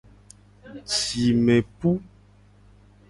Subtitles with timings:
[0.93, 1.89] Jime pu.